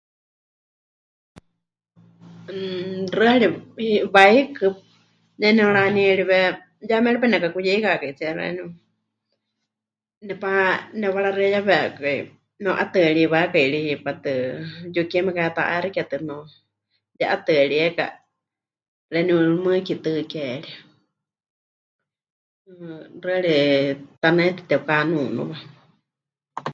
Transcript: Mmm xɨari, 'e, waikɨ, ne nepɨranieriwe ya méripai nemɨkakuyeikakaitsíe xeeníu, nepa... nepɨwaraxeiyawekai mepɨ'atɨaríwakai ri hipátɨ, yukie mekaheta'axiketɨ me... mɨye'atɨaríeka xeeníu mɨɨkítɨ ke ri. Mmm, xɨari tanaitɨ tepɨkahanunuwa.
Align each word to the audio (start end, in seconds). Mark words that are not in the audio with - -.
Mmm 2.53 3.01
xɨari, 3.13 3.47
'e, 3.83 3.99
waikɨ, 4.15 4.67
ne 5.39 5.47
nepɨranieriwe 5.57 6.37
ya 6.89 6.97
méripai 7.03 7.29
nemɨkakuyeikakaitsíe 7.31 8.31
xeeníu, 8.37 8.67
nepa... 10.27 10.51
nepɨwaraxeiyawekai 10.99 12.19
mepɨ'atɨaríwakai 12.63 13.65
ri 13.73 13.79
hipátɨ, 13.87 14.31
yukie 14.95 15.19
mekaheta'axiketɨ 15.25 16.15
me... 16.27 16.35
mɨye'atɨaríeka 17.13 18.05
xeeníu 19.11 19.35
mɨɨkítɨ 19.63 20.11
ke 20.31 20.43
ri. 20.63 20.73
Mmm, 22.67 23.01
xɨari 23.21 23.55
tanaitɨ 24.21 24.61
tepɨkahanunuwa. 24.69 25.57